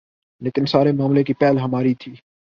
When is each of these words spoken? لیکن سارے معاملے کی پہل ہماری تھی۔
لیکن 0.41 0.65
سارے 0.65 0.91
معاملے 0.91 1.23
کی 1.23 1.33
پہل 1.33 1.59
ہماری 1.59 1.93
تھی۔ 1.93 2.13